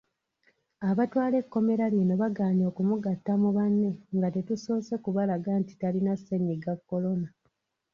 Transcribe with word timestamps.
Abatwala 0.89 1.35
ekkomera 1.43 1.85
lino 1.93 2.13
bagaanye 2.21 2.63
okumugatta 2.71 3.33
mu 3.41 3.49
banne 3.57 3.89
nga 4.15 4.27
tetusoose 4.35 4.93
kubalaga 5.03 5.51
nti 5.61 5.73
talina 5.81 6.13
ssennyiga 6.19 6.73
Kolona. 6.89 7.27